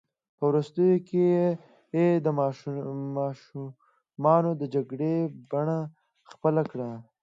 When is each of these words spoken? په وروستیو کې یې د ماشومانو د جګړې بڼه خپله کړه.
په 0.37 0.43
وروستیو 0.49 0.97
کې 1.07 1.23
یې 1.95 2.07
د 2.25 2.27
ماشومانو 3.19 4.51
د 4.61 4.63
جګړې 4.73 5.13
بڼه 5.51 5.79
خپله 6.29 6.61
کړه. 6.71 6.89